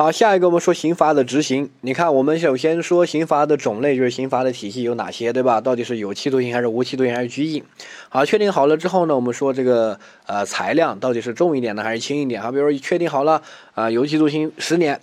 [0.00, 1.68] 好，下一个我们说刑罚的执行。
[1.82, 5.60] 你看，我们首先说刑罚的种类，就是刑罚的体系有哪些，对吧？
[5.60, 7.62] 到底是有期徒刑还是无期徒刑还是拘役？
[8.08, 12.40] 好，确定好了之后呢，我们说这个呃裁量到底是重一点呢还是轻一点？
[12.40, 13.42] 好，比如说确定好了
[13.74, 14.98] 啊，有期徒刑十年，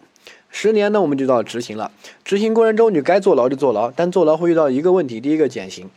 [0.49, 1.91] 十年呢我们就到执行了。
[2.25, 5.88] 执行过程中你该坐牢就坐牢，但坐牢会遇到一个问题，第一个减刑。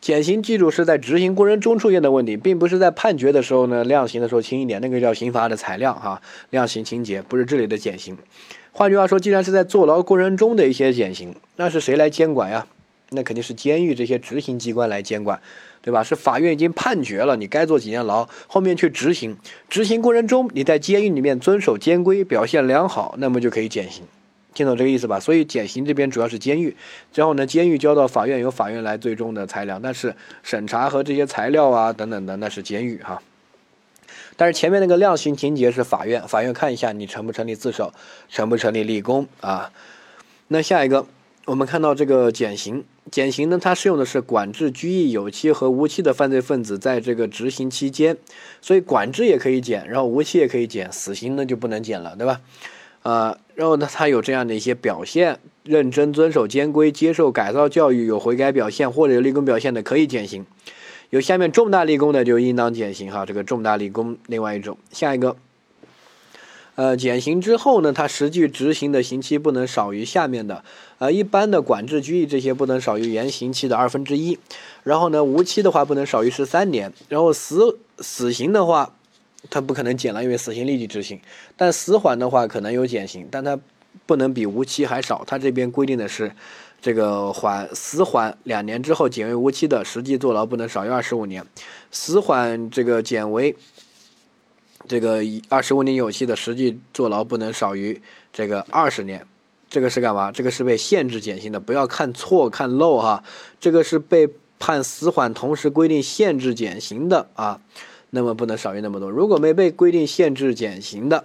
[0.00, 8.16] 减刑，记住是在执行过程中出现的问题，并不是在判决的时候呢量刑的时候轻一点，那个叫刑罚的裁量哈，量刑情节不是这里的减刑。
[8.72, 12.66] 换句话说，既然是在坐牢过程中的一些减刑，那是谁来监管呀？
[13.10, 15.38] 那肯定是监狱这些执行机关来监管，
[15.82, 16.02] 对吧？
[16.02, 19.36] 是法院已经判决了，你该坐几年牢，后面去执行，
[19.68, 24.04] 执行过程中你在监狱里面遵守监规，表现良好，那么就可以减刑。
[24.52, 25.20] 听懂这个意思吧？
[25.20, 26.76] 所以减刑这边主要是监狱，
[27.12, 29.80] 之后呢，监狱交到法院，由法院来最终的裁量。
[29.80, 33.22] 但是审查和这些材料啊等等的，那是监狱哈。
[34.36, 37.92] 但是前面那个量刑情节是法院，法院看一下你成不成立自首，
[38.28, 39.70] 成不成立立功啊。
[40.48, 41.06] 那下一个，
[41.44, 48.16] 我们看到这个减刑，减刑呢，它适用的是管制、拘役有期和无期的犯罪分子在这个执行期间，
[48.60, 52.40] 所以管制也可以减，然后无期也可以减，死刑呢就不能减了，对吧？
[53.02, 53.38] 啊。
[53.60, 60.44] 然后呢，他有这样的一些表现，认真遵守监规，接受改造教育，有悔改表现或者有立功表现的，可以减刑；
[61.10, 63.12] 有下面重大立功的，就应当减刑。
[63.12, 64.78] 哈，这个重大立功，另外一种。
[64.90, 65.36] 下一个，
[66.74, 70.64] 呃，减刑之后呢，他实际执行的刑期不能少于下面的，
[70.96, 74.38] 呃，一般的管制、拘役这些不能少于原刑期的二分之一。
[74.84, 76.90] 然后呢，无期的话不能少于十三年。
[77.10, 78.94] 然后死死刑的话。
[79.48, 81.20] 他不可能减了，因为死刑立即执行。
[81.56, 83.58] 但死缓的话可能有减刑，但它
[84.06, 85.24] 不能比无期还少。
[85.26, 86.32] 他这边规定的是，
[86.80, 91.42] 这个缓死缓两年之后减为无期的，实际坐牢不能少于二十五年；
[91.90, 93.56] 死缓这个减为
[94.86, 98.00] 这个二十五年有期的，实际坐牢不能少于
[98.32, 99.26] 这个二十年。
[99.68, 100.32] 这个是干嘛？
[100.32, 103.22] 这个是被限制减刑的，不要看错看漏哈。
[103.60, 107.60] 这个是被判死缓，同时规定限制减刑的啊。
[108.10, 109.10] 那么不能少于那么多。
[109.10, 111.24] 如果没被规定限制减刑的，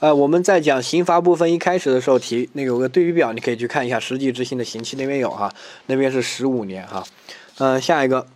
[0.00, 5.54] 呃，我们在讲刑罚部分一开始的时候提那个有个对比表，你可以去看一下实际执行的刑期那边有哈，
[5.86, 7.04] 那边是十五年哈。
[7.58, 8.26] 呃，下一个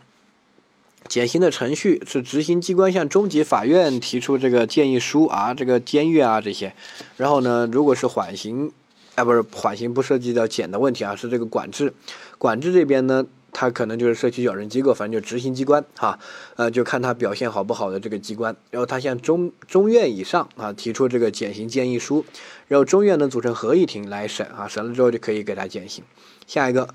[1.08, 6.72] 减刑的程序是执行机关向中级法院提出这个建议书啊，这个监狱啊这些。
[7.16, 8.70] 然后呢，如果是缓刑，
[9.16, 11.92] 哎，不是缓刑不涉及到减的问题啊，是这个管制，
[12.38, 13.26] 管制这边呢。
[13.58, 16.18] 他可能就是社区矫正机构，反正就执行机关哈，
[16.56, 22.22] 呃，就看他表现好不好的这个机关，然后他向中中院以上啊提出这个减刑建议书，
[22.68, 26.04] 然后中院呢组成合议庭来审啊，审了之后就可以给他减刑。
[26.46, 26.86] 下一个，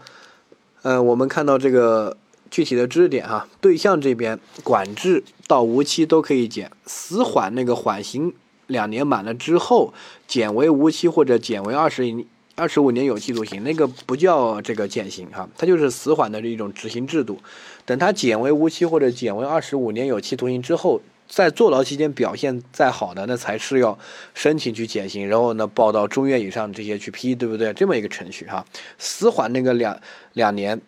[0.83, 2.15] 呃，我们看到这个
[2.51, 8.35] 具体的知识点哈，对象这边管制到无期都可以减，死缓那个缓刑
[8.67, 9.95] 两年满了之后
[10.27, 12.23] 减为无期或者减为二十。
[12.61, 17.39] 二十五年有期徒刑，那个不叫这个减刑哈，它就是死缓的这一种执行制度。
[17.87, 23.97] 等他减为无期或者减为二十五年有期徒刑之后，在坐牢期间表现再好的，那才是要
[24.35, 27.73] 申请去减刑，然后呢报到中院以上这些去批，对不对？
[27.73, 28.63] 这么一个程序哈。
[28.99, 29.99] 死缓那个两
[30.33, 30.79] 两年，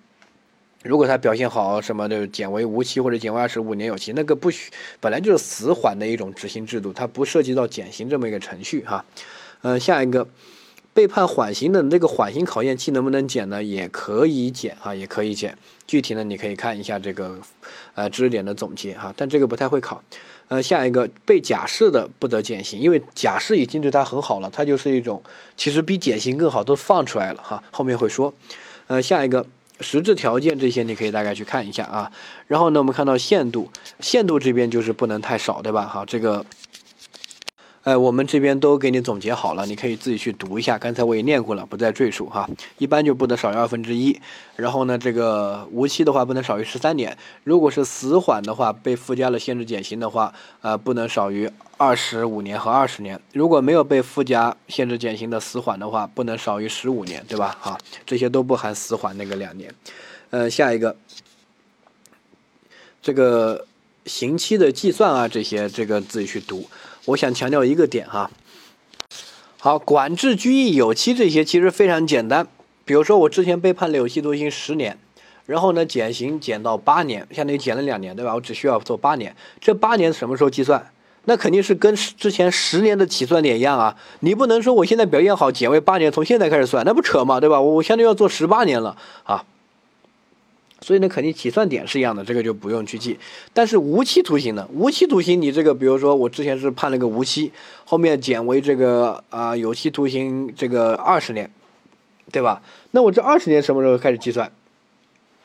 [0.83, 9.03] 如果他表现好，什么的减为无期或者减为二十五年有期，那个不许，本来就是死缓的一种执行制度，它不涉及到减刑这么一个程序哈。
[9.63, 10.27] 嗯，下一个。
[10.93, 13.63] 被判缓刑的那个缓刑考验期能不能减呢？
[13.63, 15.57] 也可以减啊，也可以减。
[15.87, 17.39] 具体呢，你可以看一下这个，
[17.95, 19.13] 呃，知识点的总结哈。
[19.17, 20.01] 但这个不太会考。
[20.49, 25.23] 呃，下一个被假释的不得减刑，因为假释已经对他很好了，他就是一种
[25.57, 27.63] 其实比减刑更好，都放出来了哈。
[27.71, 28.33] 后面会说。
[28.87, 29.45] 呃，下一个
[29.79, 32.11] 实质条件这些你可以大概去看一下啊。
[32.47, 35.87] 然后呢，我们看到限度，限度这边就是不能太少，对吧？
[35.87, 36.45] 哈，这个。
[37.83, 40.77] 哎，我们这边都给你总结好了，你可以自己去读一下。
[40.77, 42.49] 刚才我也念过了，不再赘述哈。
[42.77, 44.17] 一般就不能少于二分之一，
[44.55, 47.17] 然后呢，这个无期的话不能少于十三年。
[47.43, 53.19] 如果是死缓的话，被附加了限制减刑的话，呃，不能少于二十五年和二十年。
[53.33, 57.57] 如果没有被附加限制减刑的死缓的话，不能少于十五年，对吧？
[57.59, 59.69] 哈，这些都不含死缓那个两年。
[60.29, 60.95] 呃，下一个，
[63.01, 63.67] 这个
[64.05, 66.65] 刑期的计算啊，这些这个自己去读。
[67.05, 68.31] 我想强调一个点哈，
[69.59, 72.47] 好，管制、拘役、有期这些其实非常简单。
[72.85, 74.97] 比如说我之前被判了有期徒刑十年，
[75.45, 78.33] 然后呢减刑减到八年，相当于减了两年，对吧？
[78.33, 79.35] 我只需要做八年。
[79.59, 80.91] 这八年什么时候计算？
[81.25, 83.95] 那肯定是跟之前十年的起算点一样啊。
[84.19, 87.61] 你不能说我现在表现好减为八年，从现在开始算，那不扯嘛，对吧？
[87.61, 89.43] 我我相当于要做十八年了啊。
[90.83, 93.17] 所以呢，肯定起算点是一样的，这个就不用去记。
[93.53, 94.67] 但是无期徒刑呢？
[94.73, 97.53] 无期徒刑，你这个，比如说我之前是判了个无期，
[97.85, 101.49] 后面减为这个啊有期徒刑这个二十年，
[102.33, 102.61] 对吧？
[102.91, 104.51] 那我这二十年什么时候开始计算？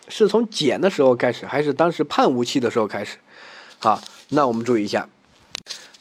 [0.09, 3.19] 是从减的时候开始，还是当时判无期的时候开始？
[3.79, 5.09] 好，那我们注意一下，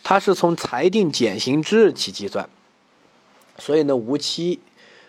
[0.02, 2.50] 它是从裁定减刑之日起计算。
[3.60, 4.60] 所以呢，无期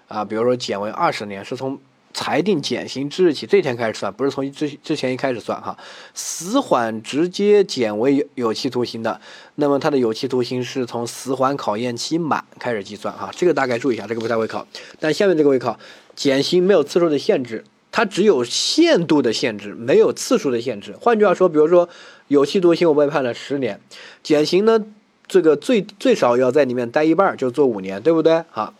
[0.06, 1.80] 啊，比如说减为二十年，是从。
[2.18, 5.78] 裁定减刑之日起这天开始算，不是从之之前一开始算哈。
[6.14, 9.20] 死缓直接减为有期徒刑的，
[9.54, 13.30] 那么他的有期徒刑是从死缓考验期满开始计算哈。
[13.36, 14.66] 这个大概注意一下，这个不太会考。
[14.98, 15.78] 但下面这个会考，
[16.16, 17.62] 减刑没有次数的限制，
[17.92, 20.96] 它只有限度的限制，没有次数的限制。
[21.00, 21.88] 换句话说，比如说
[22.26, 23.80] 有期徒刑我被判了十年，
[24.24, 24.84] 减刑呢，
[25.28, 28.42] 这个最最少要在里面待一半，就做五年，对不对？
[28.50, 28.74] 哈，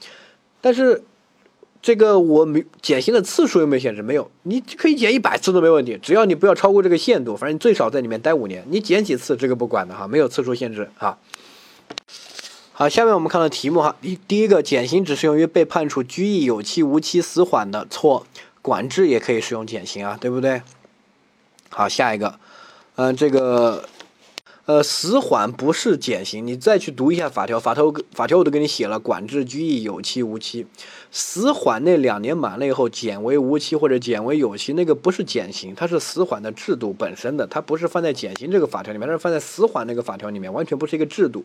[0.61, 1.05] 但是。
[1.80, 4.02] 这个我没减刑的次数有没有限制？
[4.02, 8.64] 没有，你可以减一百次都没问题，只要你不要超过这个限度，反正你最少在里面待五年。
[8.69, 11.16] 你减几次这个不管的哈，没有次数限制啊。
[12.72, 18.26] 好，下面我们看到题目哈，第第一个减刑只适用于被判处拘役、有期、无期、死缓的，错，
[18.60, 20.62] 管制也可以适用减刑啊，对不对？
[21.70, 22.38] 好，下一个，
[22.96, 23.88] 嗯，这个。
[24.69, 30.67] 呃，死缓不是减刑，你再去读一下法条，法条法条我都给你写了，管制、拘役、有期、无期，
[31.11, 41.43] 死缓那两年满了以后减为无期或者减为有期，那个不是减刑，它是死缓的制度本身的，它不是放在减刑这个法条里面，它是放在死缓那个法条里面，完全不是一个制度。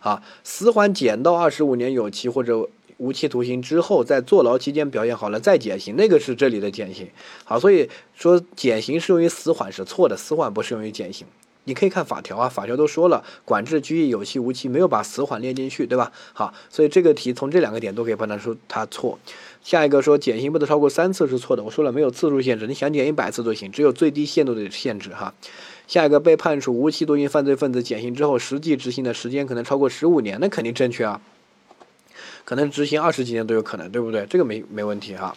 [0.00, 7.08] 啊，死缓减到二十五年有期或者无期徒刑之后，在坐牢期间表现好了再减刑，那个是这里的减刑。
[7.44, 11.24] 好，所以说减刑适用于死缓是错的，死缓不适用于减刑。
[11.64, 16.10] 你可以看法条啊，法条都说了，管制、拘役、有期、无期，没有把死缓列进去，对吧？
[16.32, 19.18] 好，所以这个题从这两个点都可以判断出它错。
[19.62, 25.34] 下一个说减刑不得超过三次是错的，我说了没有次数限制，你想减一百次都行，只有最低限度的限制哈。
[25.86, 31.20] 下一个被判处无期徒刑犯罪分子减刑之后，实际执行的时间可能超过十五年，那肯定正确啊，
[32.44, 34.24] 可能执行二十几年都有可能，对不对？
[34.30, 35.36] 这个没没问题哈。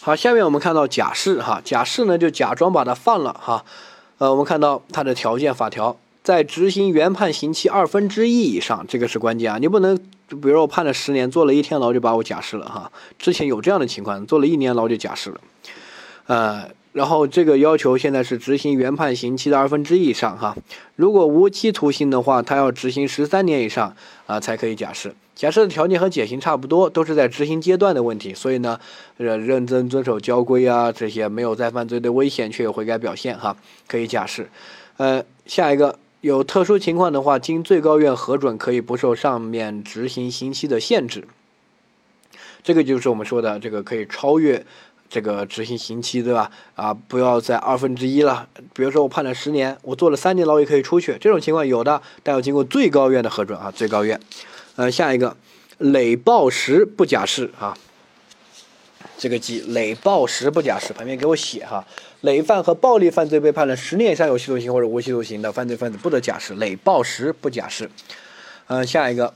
[0.00, 3.64] 好，下面我们看到假释哈，假释呢就假装把它放了哈。
[4.18, 9.58] 呃，我们看到它的条件法条，在执行原判刑期二分之一以上，这个是关键啊！
[9.58, 9.96] 你不能，
[10.28, 12.90] 比如说我判了十年，坐了一天牢就把我假释了哈。
[13.18, 15.40] 之前有这样的情况，坐了一年牢就假释了。
[16.26, 20.56] 呃，然后这个要求现在是执行原判刑期的二分之一以上哈。
[20.94, 23.96] 如果无期徒刑的话，他要执行十三年以上
[24.26, 25.12] 啊才可以假释。
[25.34, 28.78] 假释的条件和减刑差不多，都是在执行阶段的问题，所以呢，
[29.18, 33.56] 呃，认真遵守交规啊，这些没有再犯罪的危险，却有悔改表现哈，
[33.88, 34.48] 可以假释。
[34.96, 41.24] 呃，下一个有特殊情况的话，经最高院核准，可以不受上面执行刑期的限制。
[42.62, 44.64] 这个就是我们说的这个可以超越
[45.14, 46.50] 这个执行刑期，对吧？
[46.74, 48.48] 啊，不要在二分之一了。
[48.72, 54.18] 比如说我判了十年，我坐了三年牢也可以出去，这种情况有的，但要经过最高院的核准啊，最高院。
[54.74, 55.36] 呃，下一个，
[55.78, 57.78] 累暴时不假释啊，
[59.16, 61.86] 这个记累暴时不假释，旁边给我写哈。
[62.22, 67.88] 累犯和暴力犯罪被判了十年以上有期徒刑或者无期徒刑的犯罪分子不得假释，累暴时不假释。
[68.66, 69.32] 嗯，下一个，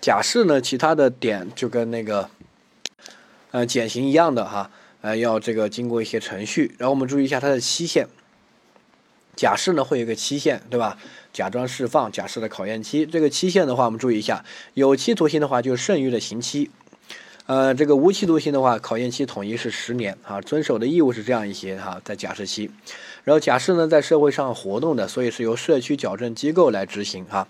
[0.00, 2.30] 假释呢，其他的点就跟那个，
[3.50, 4.70] 呃，减刑一样的哈，
[5.02, 8.08] 呃，要这个经过一些程序，然后我们注意一下它的期限。
[9.34, 10.96] 假释呢会有一个期限，对吧？
[11.32, 14.44] 假装释放，假释的考验期，这个期限的话，我们注意一下。
[14.74, 16.70] 有期徒刑的话，就是剩余的刑期。
[17.46, 22.70] 呃，这个无期徒刑的话，考验期统一是十年啊，遵守的义务是这样一些哈，在假释期。
[23.24, 27.46] 然后假释呢，在社会上活动的，所以是由社区矫正机构来执行哈。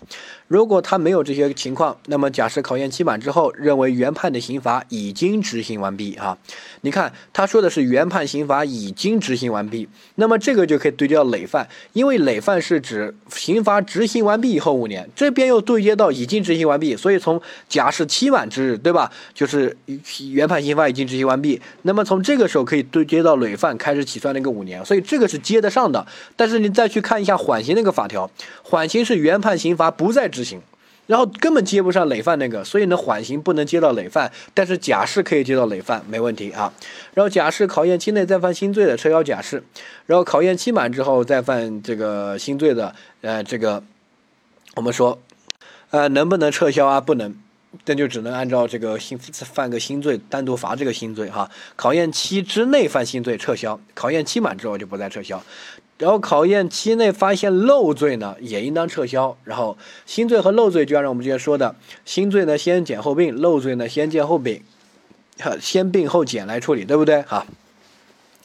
[0.47, 6.37] 如果他没有这些情况，那么假释考验期满之后，认为原判的刑罚已经执行完毕啊。
[6.81, 19.11] 你看他说的是原判刑罚已经执行完毕，那么这个就可以对接到累犯，因为累犯是指刑罚执行完毕以后五年，这边又对接到已经执行完毕，所以从假释期满之日，对吧？
[19.33, 19.75] 就是
[20.29, 25.62] 原判刑罚已经执行完毕，那么从这个时候可以对接到累犯开始起算那个五年，所以这个是接。
[25.63, 26.05] 得上的，
[26.35, 28.29] 但是你再去看一下缓刑那个法条，
[28.61, 30.61] 缓刑是原判刑罚不再执行，
[31.07, 36.71] 然后根本接不上累犯那个，所以呢缓刑不能接到累犯，但是假释可以接到累犯，没问题啊。
[37.13, 39.63] 然后假释考验期内再犯新罪的撤销假释，
[40.05, 43.81] 然后考验期满之后再犯这个新罪的，呃，这个
[44.75, 45.19] 我们说，
[45.89, 47.01] 呃，能不能撤销啊？
[47.01, 47.33] 不能。
[47.85, 51.49] 那就只能按照这个新犯个新罪，单独罚这个新罪哈。
[51.75, 55.43] 考验期之内犯新罪撤销，考验期满之后就不再撤销。
[55.97, 59.37] 然后考验期内发现漏罪呢，也应当撤销。
[59.43, 64.61] 然后新罪和漏罪就按照我们之前说的，新罪呢先减后并，漏罪呢先减后并，
[65.61, 67.45] 先并后减来处理，对不对哈？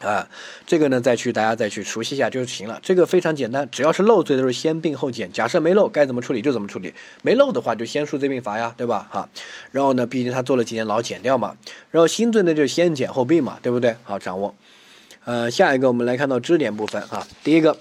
[0.00, 0.28] 啊，
[0.64, 2.78] 这个呢再去大家再去熟悉一下就行了。
[2.82, 5.32] 这个非常简单，只要是漏罪都是先并后减。
[5.32, 9.08] 假设没漏，该怎么处理就怎么处理；没漏的话就先数罪并罚呀，对吧？
[9.10, 9.28] 哈，
[9.72, 11.56] 然后呢，毕竟他坐了几年牢，减掉嘛。
[11.90, 13.96] 然后新罪呢就先减后并嘛，对不对？
[14.04, 14.54] 好，掌握。
[15.24, 17.26] 呃，下一个我们来看到支点部分啊。
[17.42, 17.76] 第一个，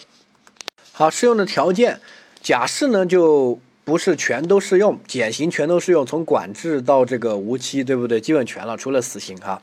[0.91, 1.99] 好适用的条件，
[2.41, 8.19] 假释呢就不是全都适用，减刑全都适用，从管制到这个无期，对不对？
[8.19, 9.61] 基本全了，除了死刑哈。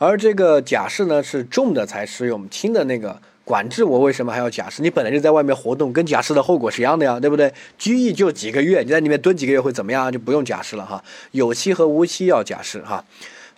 [0.00, 4.80] 而这个假释呢，是重的才适用，轻的那个管制，我为什么还要假释？
[4.80, 7.52] 你本来就在外面活动，跟假释的后果是一样的呀，对不对？
[7.76, 10.10] 拘役就几个月，你在里面蹲几个月会怎么样？
[10.10, 11.04] 就不用假释了哈。
[11.32, 13.04] 有期和无期要假释哈，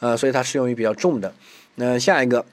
[0.00, 1.32] 呃，所以它适用于比较重的。
[1.76, 2.44] 那下一个。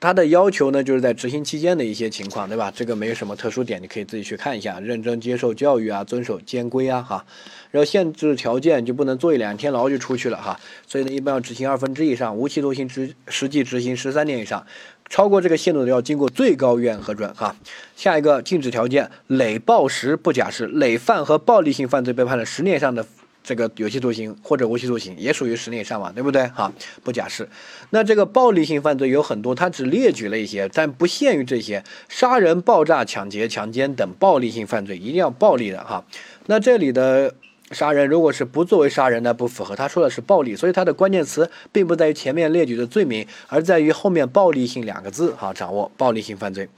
[0.00, 2.72] 它的要求呢，就是在执行期间的一些情况，对吧？
[2.74, 4.78] 这个没有什么特殊点，你可以自己去看一下。
[4.78, 7.24] 认真接受教育啊，遵守监规啊，哈。
[7.72, 10.58] 然后限制条件就不能坐一两天牢就出去了，哈。
[10.86, 14.64] 所以呢，一般要执行二分之以上，无期徒刑执实际执行十三年以上，
[15.08, 17.56] 超过这个限度的要经过最高院核准，哈。
[17.96, 23.04] 下一个禁止条件，累暴时不假释，累犯和暴力性犯罪被判了十年以上的。
[23.48, 26.46] 这个有期徒刑或者无期徒刑也属于十年以上嘛，对不对？
[26.48, 26.70] 哈，
[27.02, 27.48] 不假释。
[27.88, 31.82] 那这个暴力性犯罪有很多，他只列举了一些，但不限于这些。
[32.10, 36.04] 杀人、爆炸、抢劫、强奸等暴力性犯罪一定要暴力的哈。
[36.44, 37.32] 那这里的
[37.70, 39.74] 杀人如果是不作为杀人呢，不符合。
[39.74, 45.54] 他说的是暴力，所以它的关键词并不在于前面列举的罪名，而在于后面暴力性两个字哈。
[45.54, 46.68] 掌握暴力性犯罪。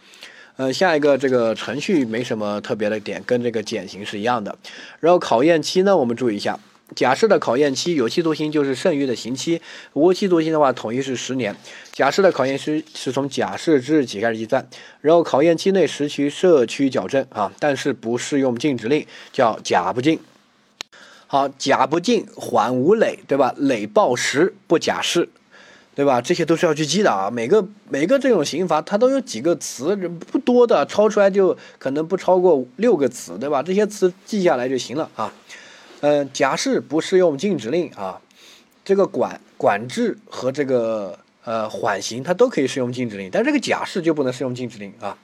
[0.60, 4.54] 呃，下一个这个程序没什么特别的点，跟这个减刑是一样的。
[4.98, 6.60] 然后考验期呢，我们注意一下，
[6.94, 9.62] 假释的考验期，有期徒刑就是剩余的刑期，
[9.94, 11.56] 无期徒刑的话统一是十年。
[11.92, 14.68] 假释的考验是是从假释之日起开始计算，
[15.00, 20.20] 然后考验期内实行社区矫正啊，但是不适用禁止令，叫假不禁。
[21.26, 23.54] 好，假不禁缓无累，对吧？
[23.56, 25.30] 累报时不假释。
[26.00, 26.19] 对吧？
[26.19, 27.30] 这些都是要去记的啊。
[27.30, 33.62] 每个每个这种刑罚，它都有几个词，不多的，抄出来就可能不超过六个词，对吧？
[33.62, 35.30] 这些词记下来就行了啊。
[36.00, 38.19] 嗯，假释不适用禁止令啊，
[38.83, 45.19] 这个管管制和这个呃缓刑，它都可以适用禁止令，但这个假释就不能适用禁止令啊。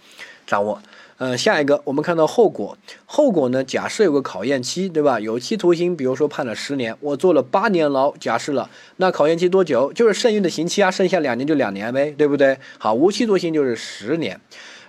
[0.47, 0.81] 掌握。
[1.19, 2.77] 呃，下一个我们看到后果，
[3.07, 3.65] 后果呢？
[3.65, 5.19] 假设有个考验期，对吧？
[5.19, 9.91] 有期徒刑，比如说判了十年，我坐了八年牢，假设了，那考验期多久？
[9.95, 12.59] 就是剩余的刑期啊，剩下两年就两年呗，对不对？
[12.77, 14.39] 好，无期徒刑就是十年，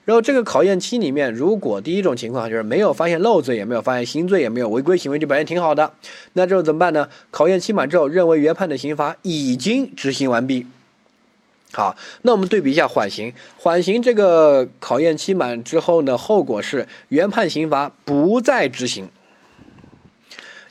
[0.04, 5.94] 然后这个考验期里面，如果第一种情况就是没有发现漏罪，也没有发现新罪，也没有违规行为，就表现挺好的，
[6.34, 7.08] 那这种怎么办呢？
[7.32, 10.68] 考验期满之后，认为原判的刑罚已经执行完毕。
[11.74, 13.34] 好，那我们对比一下缓刑。
[13.58, 19.10] 缓刑这个考验期满之后呢，后果是原判刑罚不再执行。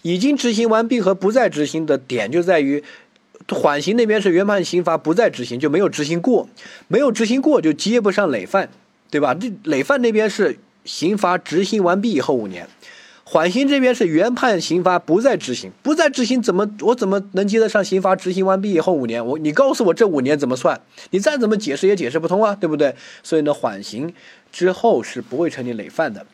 [0.03, 2.83] 已经执行完毕和不再执行的点就在于，
[3.49, 6.49] 缓刑那边是原判刑罚不再执行，就没有执行过，
[6.89, 8.71] 没有执行过就接不上累犯，
[9.11, 9.35] 对吧？
[9.35, 12.69] 这累犯那边是刑罚执行完毕以后五年。
[13.29, 19.27] 缓刑这边是原判刑罚不再执行，不再执行怎么我怎么能接得上刑罚执行完毕以后五年？
[19.27, 20.81] 我你告诉我这五年怎么算？
[21.11, 22.95] 你再怎么解释也解释不通啊，对不对？
[23.25, 24.15] 所以呢，缓刑
[24.53, 26.25] 之后是不会成立累犯的，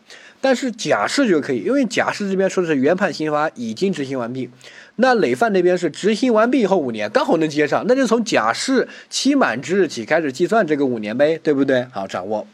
[0.42, 4.50] 但是假释就可以，因为假释这边说的是原判刑罚已经执行完毕，
[4.96, 11.87] 那累犯那边是执行完毕以后五年，刚好能接上，那就从假释期满之日起开始计算这个五年呗，对不对？
[11.90, 12.46] 好，掌握。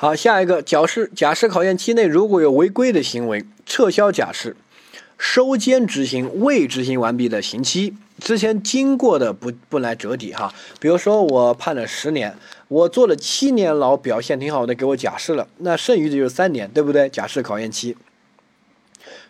[0.00, 4.54] 好，下一个假释假释考验期内如果有违规的行为，撤销假释，
[5.18, 10.54] 收监执行未执行完毕的刑期，之前经过的不不来折抵哈。
[10.78, 12.36] 比如说我判了十年，
[12.68, 17.08] 我坐了七年牢，表现挺好的，给我假释了，那剩余的就是三年，对不对？
[17.08, 17.96] 假释考验期，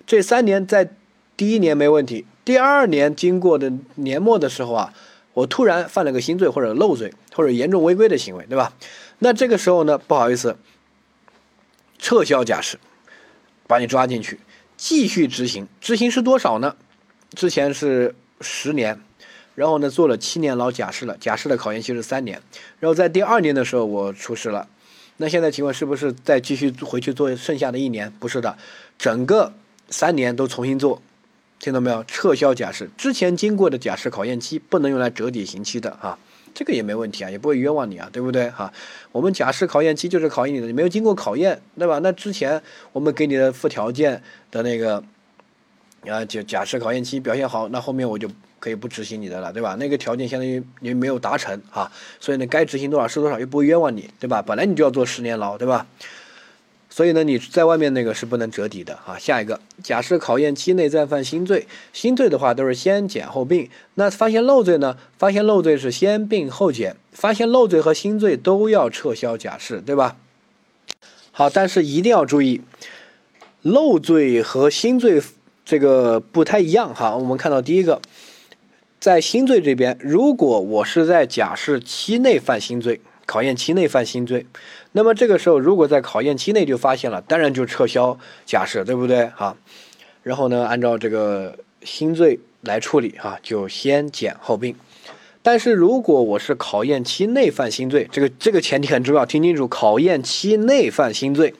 [0.06, 0.90] 这三年在
[1.34, 4.92] 第一年没问题，第二年经过的年末的时候啊，
[5.38, 8.72] 我突然犯了个新罪或者漏罪或者严重违规的行为，对吧？
[9.20, 10.56] 那这个时候呢，不好意思，
[11.98, 12.78] 撤销假释，
[13.68, 14.40] 把你抓进去，
[14.76, 15.68] 继续执行。
[15.80, 16.74] 执行是多少呢？
[17.36, 19.00] 之前是十年，
[19.54, 22.42] 然后呢做了七年牢，假释了，假释的考验期是三年。
[22.80, 24.68] 然后在第二年的时候我出事了，
[25.18, 28.12] 那现在请问是不是再继续回去做剩下的一年？
[28.18, 28.58] 不是的，
[28.98, 29.52] 整个
[29.88, 31.00] 三年都重新做，
[31.58, 32.02] 听到没有？
[32.04, 36.18] 撤销假释，之前经过的假释考验期不能用来折抵刑期的啊。
[36.54, 38.72] 这个也没问题啊，也不会冤枉你啊，对不对哈？
[39.12, 42.00] 我们假释考验期就是考验你的，你没有经过考验，对吧？
[42.02, 42.60] 那之前
[42.92, 45.02] 我们给你的附条件的那个，
[46.08, 49.76] 啊，就假释考验期表现好，那后面我就可以不执行你的了，对吧？
[49.78, 54.42] 那个条件相当于你没有达成啊，所以呢，该执行多少是多少，又不会冤枉你，对吧？
[54.42, 55.86] 本来你就要坐十年牢，对吧？
[56.98, 59.16] 所以呢，你在外面那个是不能折抵的啊。
[59.16, 63.70] 下一个，假设考验期内再犯新罪，新罪的话都是先减后并。
[63.94, 64.98] 那发现漏罪呢？
[65.16, 66.96] 发现漏罪是先并后减。
[67.12, 70.16] 发现漏罪和新罪都要撤销假释，对吧？
[71.30, 72.62] 好，但是一定要注意，
[73.62, 75.22] 漏罪和新罪
[75.64, 77.16] 这个不太一样哈。
[77.16, 78.02] 我们看到第一个，
[78.98, 83.00] 在新罪这边，如果我是在假释期内犯新罪。
[83.28, 84.46] 考验期内犯新罪，
[84.92, 89.26] 那么这个时候如果在考验期内就发现了，当然就撤销假设，对不对？
[89.36, 89.54] 哈，
[90.22, 94.74] 然后呢，按照这个新罪来处理，哈，就先减后并。
[95.42, 101.52] 但是如果我是考验期内犯新罪，这个这个前提很重要，听清楚，考验期内犯新罪，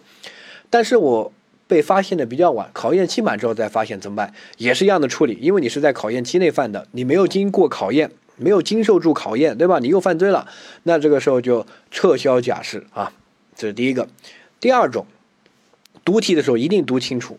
[0.71, 1.31] 但是我
[1.67, 4.33] 被发现的比较晚，考验期满之后再发现怎么办？
[4.57, 8.11] 也是一样的处理，因为你是在考验期内犯的，你没有经过考验。
[8.39, 9.79] 没有经受住考验，对吧？
[9.79, 10.49] 你又犯罪了，
[10.85, 13.13] 那这个时候就撤销假释啊，
[13.55, 14.09] 这是第一个。
[14.61, 15.07] 第二种，
[16.05, 17.39] 读题的时候一定读清楚。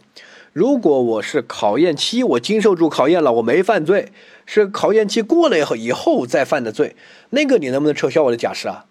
[0.54, 4.12] 如果我是考验期，我经受住考验了，我没犯罪，
[4.46, 6.96] 是考验期过了以后以后再犯的罪，
[7.30, 8.86] 那个你能不能撤销我的假释啊？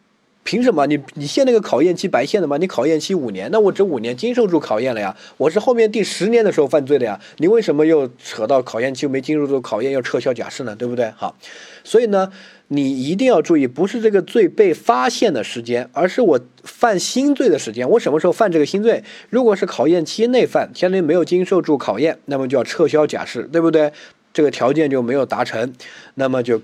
[0.48, 0.86] 凭什么？
[0.86, 2.56] 你你限那个考验期白限的吗？
[2.56, 10.74] 你考验期五年，那我这五年经受住考验了呀，我是后面第十年的时候犯罪的呀，你为什么又扯到考验期没经受住考验要撤销假释呢？
[10.74, 11.12] 对不对？
[11.18, 11.36] 好，
[11.84, 12.32] 所以呢，
[12.68, 17.86] 你一定要注意，不是这个罪被发现的时间，而是我犯新罪的时间。
[17.90, 19.04] 我什么时候犯这个新罪？
[19.28, 23.92] 如果是考验期内犯，相当于没有经受住考验，那么就要撤销假释，对不对？
[24.32, 25.74] 这个条件就没有达成，
[26.14, 26.62] 那么就。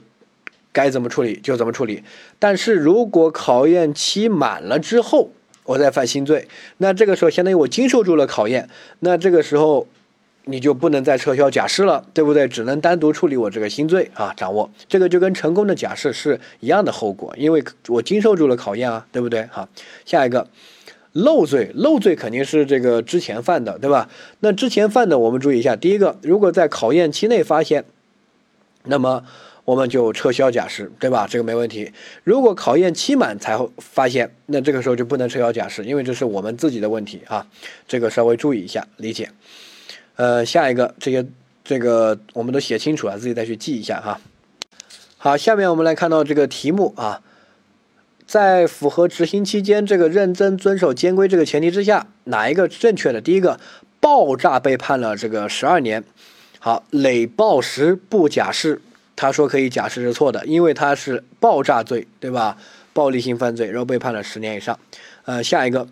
[0.74, 2.02] 该怎么处理就怎么处理，
[2.40, 5.30] 但是如果考验期满了之后，
[5.62, 9.86] 我再犯新罪，那这个时候相当于我经受住了考验，那这个时候
[10.46, 12.48] 你就不能再撤销假释了，对不对？
[12.48, 19.48] 只能单独处理我这个新罪啊，掌握这个就跟成功的假释是一样的后果，因为我经受住了考验啊，对不对？
[19.52, 19.68] 好，
[20.04, 20.48] 下一个
[21.12, 24.10] 漏罪，漏罪肯定是这个之前犯的，对吧？
[24.40, 27.84] 那之前犯的我们注意一下，第一个，如果在考验期内发现，
[28.82, 29.24] 那么。
[29.64, 31.26] 我们就撤销假释，对吧？
[31.26, 31.90] 这个没问题。
[32.22, 37.46] 如果考验期满才发现，那这个时候就不能撤销假释，因为这是我们自己的问题啊。
[37.88, 39.30] 这个稍微注意一下，理解。
[40.16, 41.26] 呃，下一个这些
[41.64, 44.20] 这个我们都写清楚了，自己再去记一下哈。
[45.16, 47.22] 好，下面我们来看到这个题目啊，
[48.26, 53.20] 在符合执行期间这个认真遵守监规这个前提之下，哪一个正确的？
[53.22, 53.58] 第一个，
[53.98, 56.04] 爆炸被判了这个十二年。
[56.58, 58.82] 好，累爆时不假释。
[59.16, 62.56] 他说可以假释是错的，因为他是爆炸罪，对吧？
[62.92, 64.78] 暴力性犯罪，然后被判了十年以上。
[65.24, 65.88] 呃，下一个，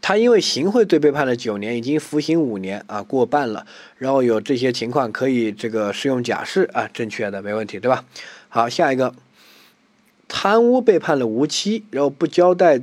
[0.00, 3.66] 他因为行贿罪被判了九年，已经服刑五年啊，过半了。
[3.98, 8.04] 然后有这些情况可以这个适用假释啊，正确的没问题，对吧？
[8.48, 9.14] 好，下一个，
[10.28, 12.80] 贪污被判了无期，然后不交代。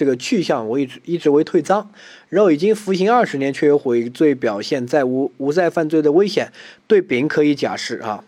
[0.00, 1.86] 这个去向我一直一直为退赃，
[2.30, 6.50] 然后已经服刑二十年，却有悔罪表现，再无无再犯罪的危险，
[6.86, 8.24] 对丙可以假释啊？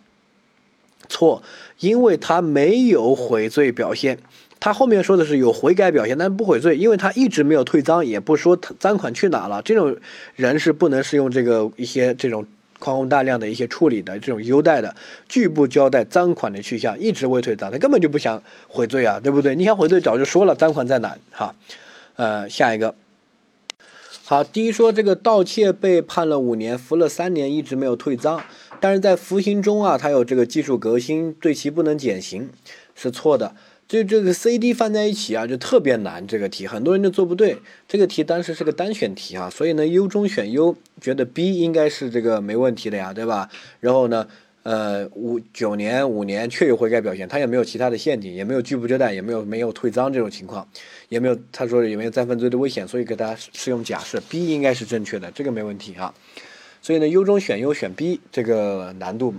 [1.09, 1.43] 错，
[1.79, 4.19] 因为他没有悔罪表现，
[4.61, 9.97] 他后面说的是有悔改表现，但不悔罪，因为他一直没有退赃，也不说赃款去哪了，这种
[10.37, 12.45] 人是不能适用这个一些这种。
[12.83, 14.93] 宽宏大量的一些处理的这种优待的
[15.29, 19.55] 拒不交代赃款的去向，一直未退赃，他根本就不想悔罪啊，对不对？
[19.55, 21.55] 你想悔罪，早就说了赃款在哪哈。
[22.17, 22.97] 呃，下一个，
[24.25, 28.43] 好，第一说这个盗窃被判了五年，服了三年，一直没有退赃，
[28.81, 32.51] 但是在服刑中啊，他有这个技术革新，对其不能减刑，
[32.97, 33.55] 是错的。
[33.93, 36.27] 就这个 C D 放在一起啊，就特别难。
[36.27, 37.59] 这个题很多人就做不对。
[37.87, 43.51] 这个题当时是个单选题啊，所以呢，优中选优，觉得 B 应该是这个没问题的呀，对吧？
[43.81, 44.27] 然后呢，
[44.63, 50.67] 呃，五九年五年确有悔改表现，他也没有其他的陷阱，也没有拒不交代，也没有没有退赃这种情况，
[51.11, 56.15] 也没有他说有没有再犯罪的危险，所以给大家适用假设 B 应该是正确的，这个没问题啊。
[56.81, 59.35] 所以呢，优中选优选 B 这个难度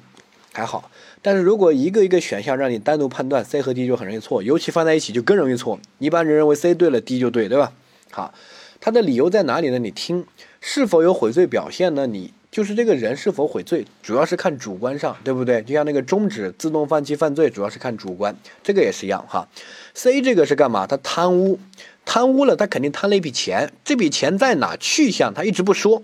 [0.53, 0.89] 还好。
[1.21, 5.77] 但是如果一个一个选项让你单独判断 C 和 D 就很容易错，尤其放在一起就更容易错。
[5.99, 7.73] 一般人认为 C 对了，D 就对，对吧？
[8.11, 8.33] 好，
[8.79, 9.79] 他的理由在哪里呢？
[9.79, 10.25] 你听，
[10.61, 12.05] 是否有悔罪表现呢？
[12.07, 15.61] 你就是这个人是否悔罪，主要是看主观上，对不对？
[15.63, 19.47] 就像那个终止自动放弃犯罪，主要是看主观，这个也是一样哈。
[19.95, 20.85] C 这个是干嘛？
[20.85, 21.59] 他贪污，
[22.05, 24.77] 贪污了，他肯定贪了一笔钱，这笔钱在哪？
[24.77, 26.03] 去向他一直不说，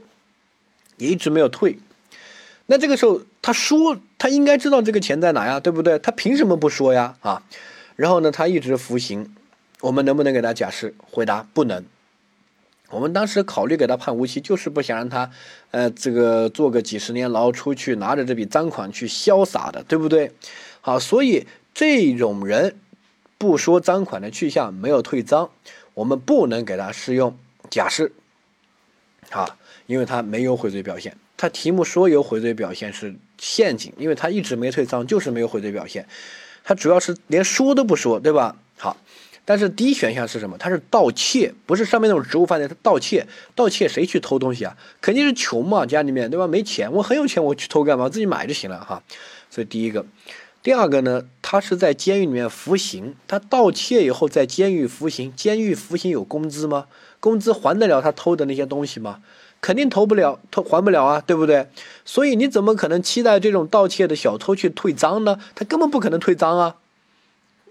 [0.97, 1.77] 也一直没有退。
[2.65, 5.97] 那这个时候他说他应该知道这个钱在哪呀，对不对？
[5.97, 7.15] 他凭什么不说呀？
[7.21, 7.41] 啊，
[7.95, 9.33] 然后呢，他一直服刑，
[9.81, 10.93] 我们能不能给他假释？
[11.09, 11.83] 回答不能。
[12.91, 15.31] 我们当时考虑给他判无期，就是不想让他，
[15.71, 20.31] 呃，这个坐个几十年牢出去，拿着这笔赃款去潇洒的，对不对？
[20.81, 22.75] 好，所以这种人
[23.37, 25.49] 不说赃款的去向，没有退赃。
[25.93, 27.37] 我们不能给他适用
[27.69, 28.11] 假释，
[29.29, 31.15] 啊，因为他没有悔罪表现。
[31.37, 36.05] 他题目说有悔罪表现是陷阱，因为他一直没退赃，就是没有悔罪表现。
[36.63, 38.55] 他主要是连说都不说，对吧？
[38.77, 38.97] 好，
[39.45, 40.57] 但是第一选项是什么？
[40.57, 43.25] 他是盗窃，不是上面那种职务犯罪，他盗窃。
[43.55, 44.77] 盗窃谁去偷东西啊？
[45.01, 46.45] 肯定是穷嘛，家里面对吧？
[46.45, 48.09] 没钱，我很有钱，我去偷干嘛？
[48.09, 49.01] 自己买就行了哈。
[49.49, 50.05] 所以第一个，
[50.61, 51.23] 第二个呢？
[51.41, 56.85] 他是在监狱里面服刑，他盗窃以后在监狱服刑，监狱服刑有工资吗？
[57.19, 59.21] 工资还得了他偷的那些东西吗？
[59.61, 61.67] 肯定投不了，投还不了啊，对不对？
[62.05, 65.39] 所以你怎么可能期待这种盗窃的小偷去退赃呢？
[65.55, 66.75] 他根本不可能退赃啊，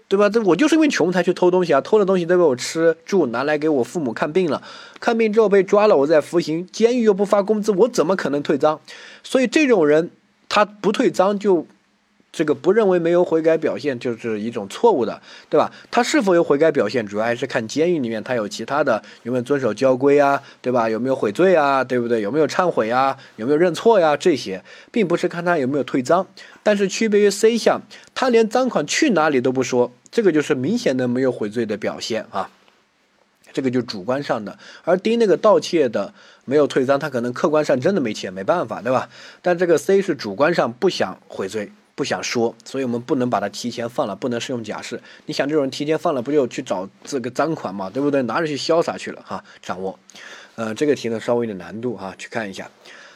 [0.07, 0.29] 对吧？
[0.29, 4.61] 这我就是因为穷才去偷东西啊，偷的东西都被我吃住拿来给我父母看病了，
[4.99, 8.79] 看病之后被抓了，我在服刑，监狱又不发工资，我怎么可能退赃？
[9.23, 10.11] 所以这种人
[10.47, 11.65] 他不退赃就。
[12.31, 15.71] 这个不认为没有悔改表现就是一种错误的，对吧？
[15.89, 20.87] 他是否有悔改表现，主要还是看监狱里面他有其他的有没有遵守交规啊，对吧？
[20.87, 22.21] 有没有悔罪啊，对不对？
[22.21, 23.17] 有没有忏悔啊？
[23.37, 24.15] 有没有认错呀？
[24.15, 26.27] 这些并不是看他有没有退赃，
[26.61, 27.81] 但是区别于 C 项，
[28.13, 32.51] 他连赃款去哪里都不说，这个就是明显的没有悔罪的表现啊，
[33.51, 34.59] 这个就主观上的。
[34.83, 36.13] 而 D 那个盗窃的
[36.45, 39.09] 没有退赃，他可能客观上真的没钱，没办法，对吧？
[39.41, 41.71] 但这个 C 是主观上不想悔罪。
[41.99, 45.01] 不想说，所以我们不能把它提前放了，不能适用假释。
[45.25, 48.21] 你想这种人提前放了，不就去找这个赃款嘛，对不对？
[48.21, 49.43] 拿着去潇洒去了哈。
[49.61, 49.99] 掌握，
[50.55, 52.71] 呃，这个题呢稍微有点难度哈，去看一下。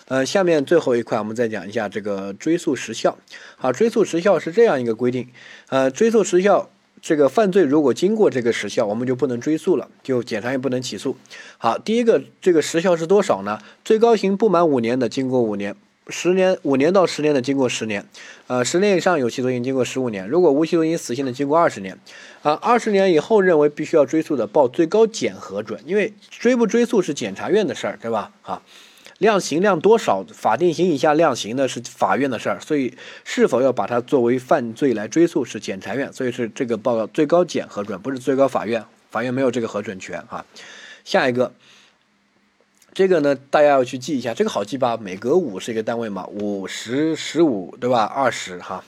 [0.10, 3.17] 呃，下面最后一块我们再讲一下这个追诉时效。
[3.56, 5.30] 好，追诉时效是这样一个规定，
[5.69, 6.69] 呃，追诉时效，
[7.02, 11.15] 这个犯罪如果经过这个时效，我们就不能追诉了，就检察院不能起诉。
[11.58, 13.62] 好，第一个这个时效是多少呢？
[13.86, 15.74] 最高刑不满五年的，经过五年。
[16.09, 18.05] 十年五年到十年的，经过十年，
[18.47, 21.97] 呃，十年以上有期徒刑，经过十五年；如果无期徒刑、死刑的，经过二十年，
[22.41, 28.31] 啊，二十年以后认为必须要追诉的，报最高检核准，因为追不追诉是检察院的事儿，对吧？
[28.41, 28.61] 啊，
[29.19, 40.45] 量刑量多少，法定刑以下量刑的是法院的事儿，所以是否要把它作为犯罪来追诉是检察院，所以是这个报最高检核准，不是最高法院，法院没有这个核准权啊。
[41.05, 41.53] 下一个。
[42.93, 44.95] 这个呢，大家要去记一下，这个好记吧？
[44.95, 48.03] 每隔五是一个单位嘛，五十、十五，对吧？
[48.03, 48.84] 二十哈。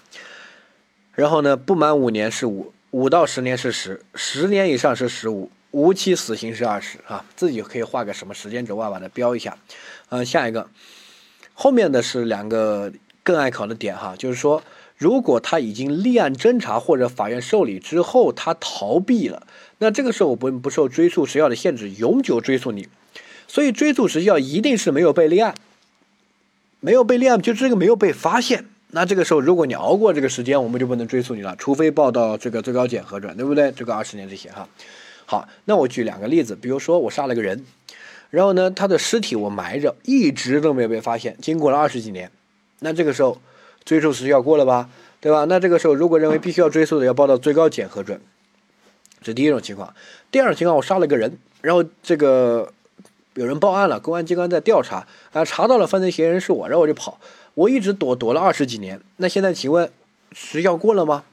[1.14, 7.26] 然后呢，不满五年是五，五到十年是十，十年以上是十五，无期死刑是二十啊。
[7.36, 9.58] 自己可以画个什么时间轴啊，把它标一下。
[10.10, 10.70] 嗯，下一个，
[11.56, 14.62] 后面的是两个更爱考的点哈，就是说，
[14.98, 19.48] 如果他已经立案侦查或者法院受理之后，他逃避了，
[19.80, 22.88] 那这个时候我不不受追诉时效的限制，永久追诉你。
[23.56, 25.56] 所以追诉时效一定是没有被立案，
[26.82, 28.66] 没有被立案就这个没有被发现。
[28.90, 33.72] 那这个时候如果你熬过这个时间，我们就不能追诉你了，除非报到这个最高检核准，对不对？
[33.72, 34.68] 这个二十年这些哈。
[35.26, 37.64] 好，那我举两个例子，比如说我杀了个人，
[38.30, 42.30] 然后呢他的尸体我埋着，一直都没有被发现，经过了二十几年，
[42.80, 43.40] 那这个时候
[43.86, 44.90] 追诉时效过了吧？
[45.22, 45.46] 对吧？
[45.46, 48.20] 那这个时候如果认为必须要追诉的，要报到最高检核准，
[49.22, 49.96] 这第一种情况。
[50.30, 52.74] 第二种情况，我杀了个人，然后这个。
[53.36, 57.20] 有人报案了，公安机关在调查，啊，查到了犯罪嫌疑人是我，然后我就跑，
[57.54, 59.02] 我一直躲躲了二十几年。
[59.18, 59.92] 那现在请问
[60.32, 61.26] 时效过了吗？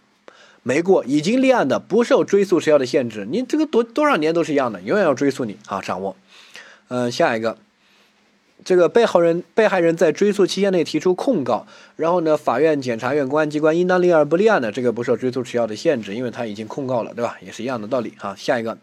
[0.64, 3.26] 没过，已经立案的不受追诉时效的限制。
[3.30, 5.80] 你这个多多少年都是一样的，永远要追诉你啊！
[5.80, 6.16] 掌握。
[6.88, 7.56] 嗯，下一个，
[8.64, 17.36] 这个被害人被害人在追诉期限内提出控告，然后呢，法院、检察院、公安机关应当立案不立案的，这个不受追诉时效的限制，因为他已经控告了，对吧？
[17.40, 18.34] 也是一样的道理哈。
[18.36, 18.76] 下一个，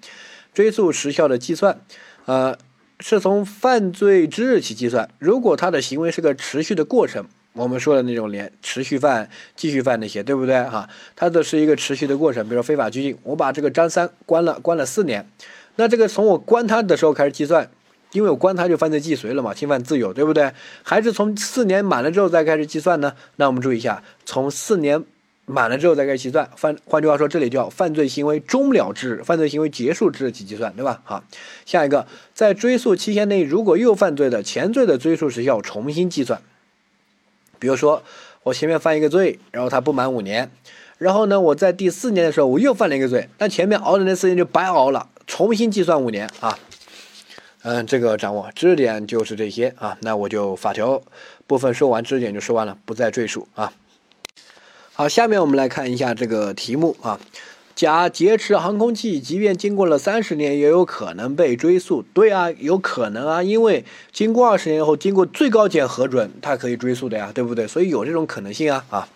[0.54, 1.82] 追诉时效的计算，
[2.24, 2.58] 呃。
[3.00, 5.10] 是从犯罪之日起计算。
[5.20, 10.62] 如果他的行为是个持续的过程，我们说的那种连持续犯、继续犯那些，对不对？
[10.64, 12.44] 哈，他的是一个持续的过程。
[12.44, 15.28] 比如说非法拘禁，我把这个张三关了，关了四年，
[15.78, 17.70] 那这个从我关他的时候开始计算，
[18.12, 20.52] 因为我关他就犯罪既遂了嘛，侵犯自由，对不对？
[20.84, 23.14] 还是从四年满了之后再开始计算呢？
[23.38, 25.04] 那我们注意一下，从四年。
[25.52, 31.02] 满了之后再开始计算，犯换句话说，这里叫犯罪行为终了之日，犯罪行为结束之日起计算，对吧？
[31.04, 31.24] 好，
[31.66, 36.40] 下一个，在追诉期限内，如果又犯罪的，前罪的追诉时效重新计算。
[37.58, 38.04] 比如说，
[38.44, 40.52] 我前面犯一个罪，然后他不满五年，
[41.00, 46.60] 然后呢，我在第四年的时候我又犯了一个罪，那前面熬的那四年就白熬了，重新计算五年啊。
[47.64, 51.02] 嗯，这个掌握知识点就是这些啊，那我就法条
[51.48, 53.74] 部分说完，知识点就说完了，不再赘述啊。
[55.00, 57.18] 好，下面我们来看一下这个题目啊。
[57.74, 62.02] 甲劫持航空器，即便经过了三十年，也有可能被追诉。
[62.14, 67.66] 对啊，有可能啊，因为经过二十年后，经过最高检核准，它可以追诉的呀，对不对？
[67.66, 69.08] 所以有这种可能性啊啊。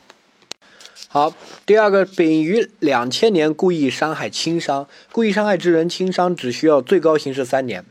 [1.09, 7.83] 好，第二个，丙于两千年故意伤害轻伤，故意伤害致人轻伤，只需要最高刑事三年，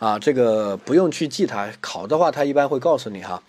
[0.00, 3.40] 啊，这个不用去记它，考的话他一般会告诉你哈，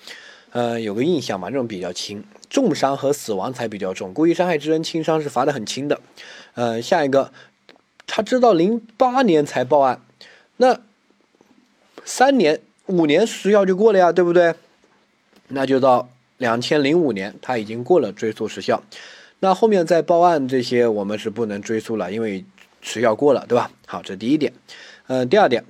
[0.52, 6.00] 呃，有个印象嘛，这种比较轻，重伤和死亡才比较重，故意伤害致人轻伤是罚的很轻的，
[6.54, 7.34] 呃，下一个，
[8.06, 10.00] 他知道零八年才报案，
[10.58, 10.80] 那
[12.06, 14.54] 三年五年时效就过了呀，对不对？
[15.48, 16.08] 那就到。
[16.38, 18.82] 两千零五年，他已经过了追诉时效，
[19.42, 22.44] 那后面再报案这些我们是不能追诉了，因为
[22.82, 23.70] 时效过了，对吧？
[23.86, 24.52] 好，这第一点。
[25.06, 25.64] 嗯，第二点，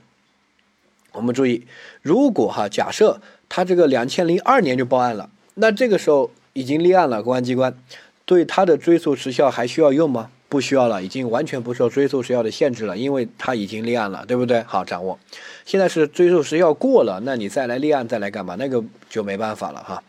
[1.12, 1.68] 我们注意，
[2.02, 7.78] 如果哈假设他这个两千零二年就报案了，那这个时候已经立案了，公安机关
[8.26, 10.30] 对他的追诉时效还需要用吗？
[10.50, 14.62] 不需要了，已经完全不受追诉时效的限制了，因为他已经立案了，对不对？
[14.64, 15.18] 好，掌握。
[15.66, 18.56] 现在是追诉时效过了，那你再来立案再来干嘛？
[18.60, 20.04] 那个就没办法了哈。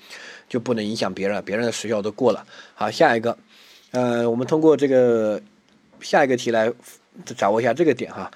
[0.49, 2.45] 就不能影响别人，别人的时效都过了。
[2.75, 3.39] 好，下一个，
[3.93, 5.41] 呃，我们通过这个
[6.03, 6.71] 下一个题来
[7.25, 8.31] 掌握一下这个点哈。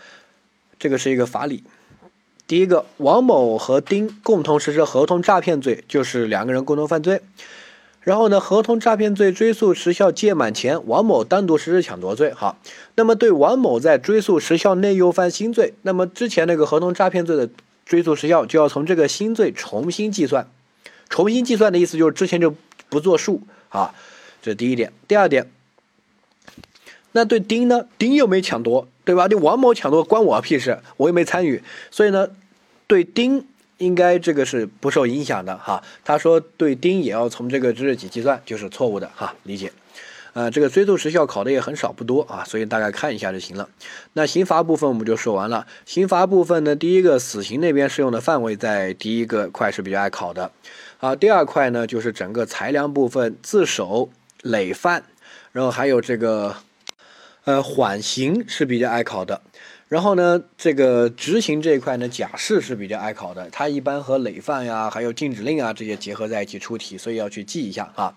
[0.78, 1.62] 这个是一个法理。
[2.46, 7.20] 第一个，王某和丁共同实施合同诈骗罪，就是两个人共同犯罪。
[8.06, 12.32] 然后呢，合同诈骗罪追诉时效届满前，王某单独实施抢夺罪。
[12.32, 12.56] 好，
[12.94, 17.50] 那么对王某在追诉时效内又犯新罪，那么之前那个合同诈骗罪的
[17.84, 20.48] 追诉时效就要从这个新罪重新计算。
[21.08, 22.54] 重新计算的意思就是之前就
[22.88, 23.92] 不作数啊，
[24.40, 24.92] 这是第一点。
[25.08, 25.50] 第二点，
[27.10, 27.88] 那对丁呢？
[27.98, 29.26] 丁又没抢夺，对吧？
[29.26, 32.28] 你王某抢夺关我屁事，我又没参与，所以呢，
[32.86, 33.44] 对丁
[33.78, 35.82] 应该这个是不受影响的哈。
[36.04, 39.72] 他说对丁也要从这个之日起计算，就是错误的哈，理解。
[40.32, 43.66] 呃，这个追诉时效考的也很少不多啊，所以大概看一下就行了。
[44.12, 45.66] 那刑罚部分我们就说完了。
[45.86, 50.52] 刑罚部分呢，第一个死刑那边适用的范围在第一个块是比较爱考的。
[50.98, 54.10] 啊，第二块呢，就是整个裁量部分，自首、
[54.42, 55.04] 累犯，
[55.52, 56.54] 然后还有这个，
[57.46, 59.40] 呃，缓刑是比较爱考的。
[59.88, 68.14] 然后呢，这个执行这一块呢，假释是比较爱考的，它一般和累犯呀，还有禁止令啊这些结合在一起出题，所以要去记一下啊。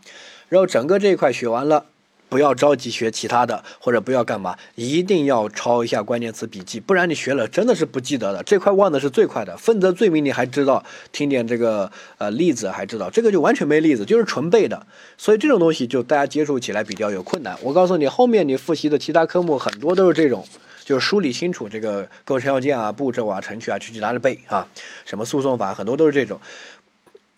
[0.47, 1.85] 然后整个这一块学完了。
[2.29, 8.43] 不要着急学其他的，或者不要干嘛，一定要抄一下关键词笔记，不然你学了真的是不记得的。
[8.43, 14.85] 这块忘的是最快的，分则罪名你还知道，听点这个呃例子还知道，这个就完全没例子，就是纯背的。
[15.17, 17.57] 所以这种东西就大家接触起来比较有困难。
[17.63, 20.45] 我告诉你，后面你复习的其他科目很多都是这种，
[20.89, 24.67] 就梳理清楚这个构成要件啊、步骤啊、程序啊，去去拿着背啊。
[25.05, 26.41] 什么诉讼法很多都是这种。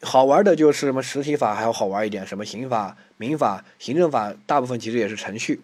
[0.02, 5.60] 好玩的就是什么实体法还要好玩一点，什么刑法、民法、行政法，大部分其实也是程序。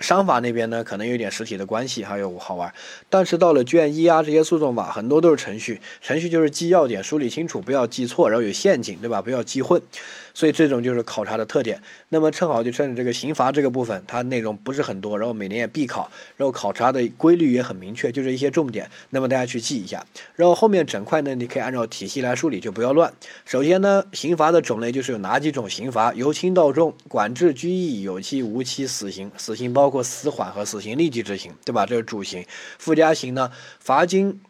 [0.00, 2.72] 商法那边呢，可能有点实体的关系，还有好玩。
[3.10, 9.20] 但是到了卷一啊，这些诉讼法很多都是程序，程序就是记要点，梳理清楚，不要记错，然后有陷阱，对吧？
[9.20, 9.82] 不要记混。
[10.34, 11.80] 所以这种就是考察的特点。
[12.08, 18.90] 那么正好就趁着这个刑罚这个部分，它内容不是很多，然后每年也必考，然后考察的规律也很明确，就是一些重点。
[19.10, 20.04] 那么大家去记一下。
[20.36, 23.12] 然后后面整块呢，你可以按照体系来梳理，就不要乱。
[23.44, 26.12] 首先呢，刑罚的种类就是有哪几种刑罚？
[26.14, 29.30] 由轻到重，管制、拘役、有期、无期、死刑。
[29.36, 31.86] 死刑包括死缓和死刑立即执行，对吧？
[31.86, 32.44] 这是主刑。
[32.78, 34.40] 附加刑呢，罚金。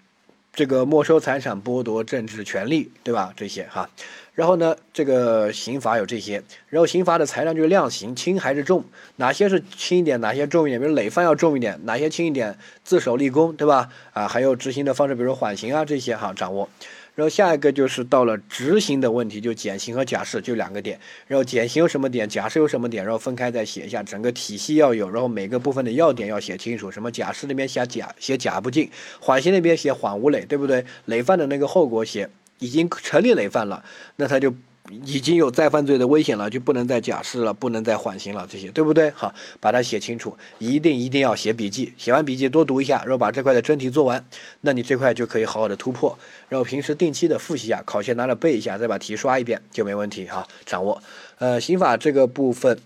[0.54, 3.32] 这个没收财产、剥夺政治权利，对吧？
[3.34, 3.88] 这些哈，
[4.34, 8.84] 然后呢，这个刑罚有这些，然后刑罚的裁量就是量刑，轻还是重？
[9.16, 10.78] 哪些是轻一点，哪些重一点？
[10.78, 12.58] 比如累犯要重一点，哪些轻一点？
[12.84, 13.88] 自首立功，对吧？
[14.12, 16.68] 啊，还有执行的方式，比如缓刑啊这些哈，掌握。
[17.14, 20.98] 然后下一个就是到了执行的问题，就减刑和假释就两个点。
[21.27, 26.90] 然后减刑有什么点，假释有什么点，然后分开再写一下，整个体系要有，然后每个部分的要点要写清楚。
[26.90, 28.87] 什么假释那边写假，写假不进；
[29.20, 30.85] 缓刑那边写缓无累，对不对？
[31.05, 33.85] 累犯的那个后果写已经成立累犯了，
[34.16, 34.55] 那他就。
[34.90, 39.10] 已经有再犯罪的危险了，就不能再假释了，不能再缓刑了，这些对不对？
[39.12, 44.24] 好，把它写清楚，一定一定要写笔记，写完笔记多读一下，然后把这块的真题做完，
[44.62, 46.18] 那你这块就可以好好的突破。
[46.48, 50.46] 然后平时定期的复习一下，考前拿来背一下，再把题刷一遍就没问题哈。
[50.66, 51.02] 掌握，
[51.38, 52.78] 呃，刑法这个部分。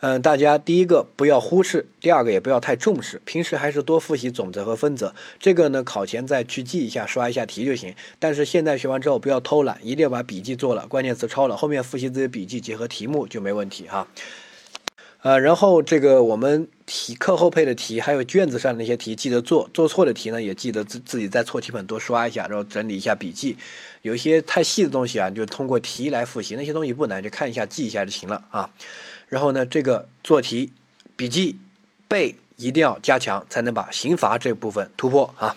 [0.00, 3.20] 嗯，大家第一个不要忽视，第二个也不要太重视。
[3.24, 7.92] 平时还是多复习总则和分则，这个呢考前再去记一下，刷一下题就行。
[8.20, 14.06] 但是现在学完之后不要偷懒，一定要把笔记做了，关键词抄了，后面复习这些笔记结合题目就没问题哈。
[15.22, 23.56] 呃，然后这个我们题课后配的题，还有卷子上的那些题记得做，做错的题呢也记得自自己在错题本多刷一下，然后整理一下笔记。
[24.02, 28.70] 有些太细的东西啊，就通过题来复习，那些东西不难，就看一下记一下就行了啊。
[29.28, 30.72] 然后呢，这个做题、
[31.16, 31.58] 笔记、
[32.08, 35.56] 背一定要加强，才能把刑罚这部分突破啊。